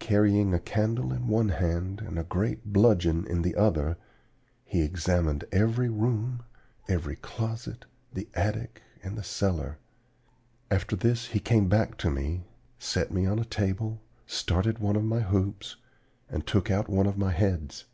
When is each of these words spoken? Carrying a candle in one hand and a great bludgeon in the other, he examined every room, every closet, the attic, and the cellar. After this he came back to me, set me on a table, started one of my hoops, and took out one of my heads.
Carrying 0.00 0.52
a 0.52 0.58
candle 0.58 1.12
in 1.12 1.28
one 1.28 1.50
hand 1.50 2.00
and 2.04 2.18
a 2.18 2.24
great 2.24 2.72
bludgeon 2.72 3.24
in 3.24 3.42
the 3.42 3.54
other, 3.54 3.96
he 4.64 4.82
examined 4.82 5.44
every 5.52 5.88
room, 5.88 6.42
every 6.88 7.14
closet, 7.14 7.84
the 8.12 8.28
attic, 8.34 8.82
and 9.00 9.16
the 9.16 9.22
cellar. 9.22 9.78
After 10.72 10.96
this 10.96 11.26
he 11.28 11.38
came 11.38 11.68
back 11.68 11.96
to 11.98 12.10
me, 12.10 12.46
set 12.80 13.12
me 13.12 13.26
on 13.26 13.38
a 13.38 13.44
table, 13.44 14.00
started 14.26 14.80
one 14.80 14.96
of 14.96 15.04
my 15.04 15.20
hoops, 15.20 15.76
and 16.28 16.44
took 16.44 16.68
out 16.68 16.88
one 16.88 17.06
of 17.06 17.16
my 17.16 17.30
heads. 17.30 17.84